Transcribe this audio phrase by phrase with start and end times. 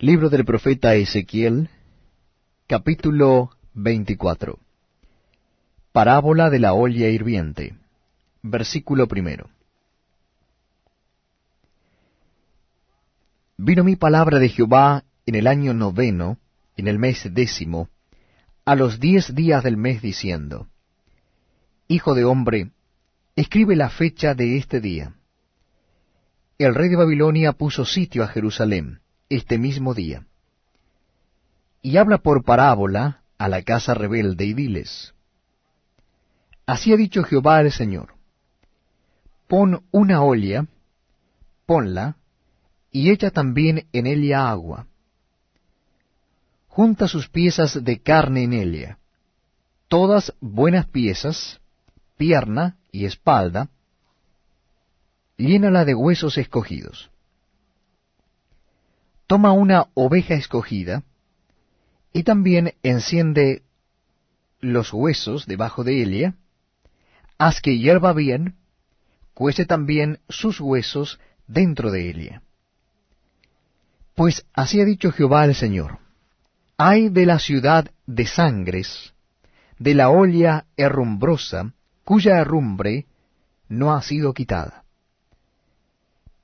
[0.00, 1.70] Libro del profeta Ezequiel,
[2.66, 4.58] capítulo 24.
[5.92, 7.76] Parábola de la olla hirviente.
[8.42, 9.50] Versículo primero.
[13.56, 16.38] Vino mi palabra de Jehová en el año noveno,
[16.76, 17.88] en el mes décimo,
[18.64, 20.66] a los diez días del mes, diciendo,
[21.86, 22.72] Hijo de hombre,
[23.36, 25.14] escribe la fecha de este día.
[26.58, 29.03] El rey de Babilonia puso sitio a Jerusalén
[29.36, 30.26] este mismo día.
[31.82, 35.14] Y habla por parábola a la casa rebelde y diles,
[36.66, 38.14] Así ha dicho Jehová el Señor,
[39.48, 40.66] pon una olla,
[41.66, 42.16] ponla,
[42.90, 44.86] y echa también en ella agua.
[46.68, 48.98] Junta sus piezas de carne en ella,
[49.88, 51.60] todas buenas piezas,
[52.16, 53.68] pierna y espalda,
[55.36, 57.10] llénala de huesos escogidos
[59.26, 61.02] toma una oveja escogida,
[62.12, 63.62] y también enciende
[64.60, 66.34] los huesos debajo de ella,
[67.38, 68.54] haz que hierva bien,
[69.34, 72.42] cuece también sus huesos dentro de ella.
[74.14, 75.98] Pues así ha dicho Jehová el Señor,
[76.76, 79.12] hay de la ciudad de sangres,
[79.78, 81.72] de la olla herrumbrosa,
[82.04, 83.06] cuya herrumbre
[83.68, 84.84] no ha sido quitada.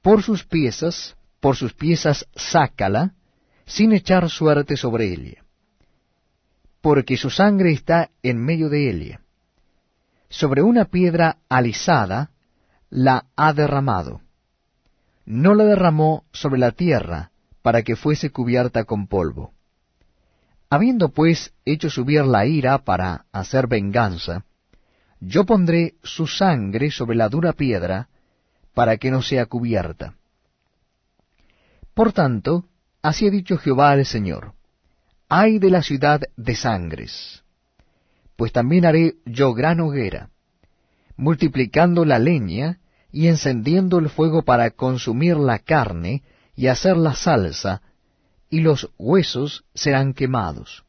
[0.00, 3.14] Por sus piezas por sus piezas sácala,
[3.66, 5.44] sin echar suerte sobre ella.
[6.80, 9.20] Porque su sangre está en medio de ella.
[10.28, 12.30] Sobre una piedra alisada
[12.90, 14.20] la ha derramado.
[15.24, 17.30] No la derramó sobre la tierra,
[17.62, 19.52] para que fuese cubierta con polvo.
[20.70, 24.44] Habiendo pues hecho subir la ira para hacer venganza,
[25.20, 28.08] yo pondré su sangre sobre la dura piedra,
[28.74, 30.14] para que no sea cubierta.
[31.98, 32.64] Por tanto,
[33.02, 34.52] así ha dicho Jehová el Señor,
[35.28, 37.42] ay de la ciudad de sangres,
[38.36, 40.30] pues también haré yo gran hoguera,
[41.16, 42.78] multiplicando la leña
[43.10, 46.22] y encendiendo el fuego para consumir la carne
[46.54, 47.82] y hacer la salsa,
[48.48, 50.84] y los huesos serán quemados.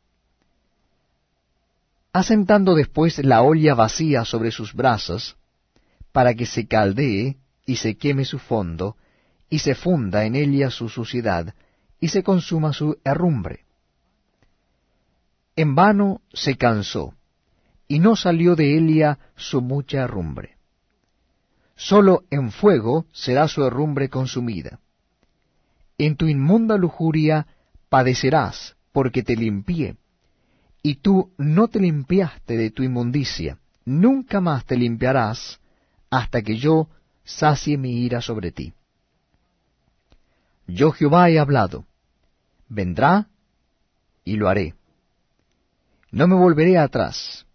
[2.13, 5.37] Asentando después la olla vacía sobre sus brasas,
[6.11, 8.95] para que se caldee y se queme su fondo,
[9.49, 11.53] y se funda en ella su suciedad,
[11.99, 13.65] y se consuma su herrumbre.
[15.55, 17.13] En vano se cansó,
[17.87, 20.57] y no salió de ella su mucha herrumbre.
[21.75, 24.79] Sólo en fuego será su herrumbre consumida.
[25.97, 27.47] En tu inmunda lujuria
[27.89, 29.97] padecerás, porque te limpié,
[30.81, 35.59] y tú no te limpiaste de tu inmundicia, nunca más te limpiarás,
[36.09, 36.89] hasta que yo
[37.23, 38.73] sacie mi ira sobre ti.
[40.69, 41.85] Yo Jehová he hablado.
[42.67, 43.27] Vendrá
[44.23, 44.75] y lo haré.
[46.11, 47.45] No me volveré atrás,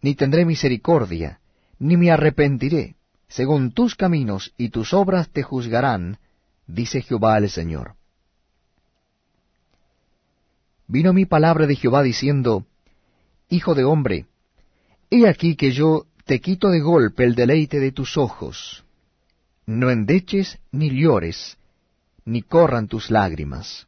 [0.00, 1.40] ni tendré misericordia,
[1.78, 2.96] ni me arrepentiré.
[3.28, 6.18] Según tus caminos y tus obras te juzgarán,
[6.66, 7.94] dice Jehová el Señor.
[10.86, 12.64] Vino mi palabra de Jehová diciendo,
[13.48, 14.26] Hijo de hombre,
[15.10, 18.84] he aquí que yo te quito de golpe el deleite de tus ojos.
[19.66, 21.58] No endeches ni llores,
[22.26, 23.86] ni corran tus lágrimas.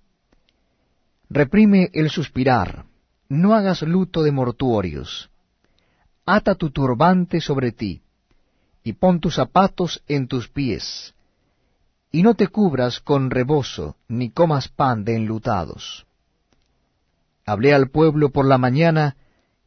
[1.29, 2.87] Reprime el suspirar,
[3.29, 5.29] no hagas luto de mortuorios.
[6.25, 8.03] Ata tu turbante sobre ti,
[8.83, 11.15] y pon tus zapatos en tus pies,
[12.11, 16.07] y no te cubras con rebozo, ni comas pan de enlutados.
[17.45, 19.17] Hablé al pueblo por la mañana,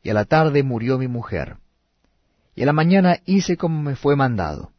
[0.01, 1.57] y a la tarde murió mi mujer.
[2.55, 4.71] Y a la mañana hice como me fue mandado.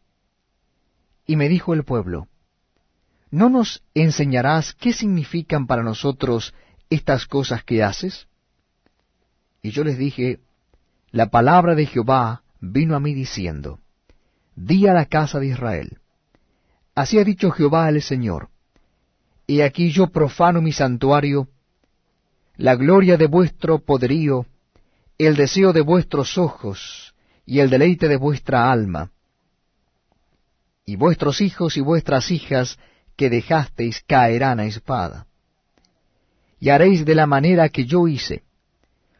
[1.27, 2.27] Y me dijo el pueblo,
[3.33, 6.55] ¿no nos enseñarás qué significan para nosotros
[6.91, 8.29] estas cosas que haces?
[9.63, 10.41] Y yo les dije,
[11.11, 13.81] la palabra de Jehová vino a mí diciendo,
[14.55, 15.99] di a la casa de Israel,
[16.95, 18.51] así ha dicho Jehová el Señor,
[19.47, 21.49] y aquí yo profano mi santuario,
[22.57, 24.45] la gloria de vuestro poderío,
[25.17, 27.15] el deseo de vuestros ojos,
[27.47, 29.11] y el deleite de vuestra alma,
[30.85, 32.79] y vuestros hijos y vuestras hijas
[33.17, 35.27] que dejasteis caerán a espada.
[36.61, 38.45] Y haréis de la manera que yo hice.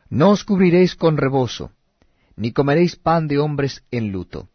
[0.09, 1.73] No os cubriréis con rebozo,
[2.37, 4.49] ni comeréis pan de hombres en luto.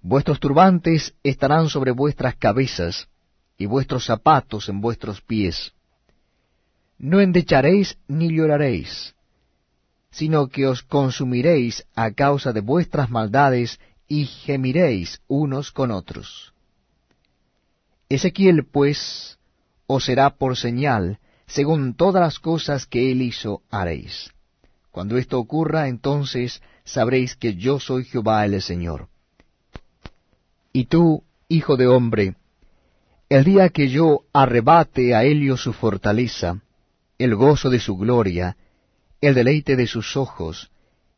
[0.00, 3.08] Vuestros turbantes estarán sobre vuestras cabezas,
[3.56, 5.72] y vuestros zapatos en vuestros pies.
[6.98, 9.14] No endecharéis ni lloraréis,
[10.10, 16.51] sino que os consumiréis a causa de vuestras maldades y gemiréis unos con otros.
[18.14, 19.38] Ezequiel, pues,
[19.86, 24.30] os será por señal, según todas las cosas que él hizo haréis.
[24.90, 29.08] Cuando esto ocurra, entonces sabréis que yo soy Jehová el Señor.
[30.74, 32.36] Y tú, hijo de hombre,
[33.30, 36.60] el día que yo arrebate a Helio su fortaleza,
[37.16, 38.58] el gozo de su gloria,
[39.22, 40.70] el deleite de sus ojos,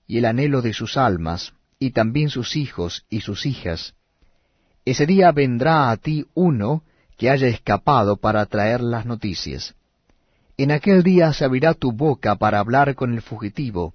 [0.06, 3.96] y el anhelo de sus almas, y también sus hijos y sus hijas,
[4.84, 6.82] ese día vendrá a ti uno
[7.16, 9.74] que haya escapado para traer las noticias.
[10.56, 13.94] En aquel día se abrirá tu boca para hablar con el fugitivo,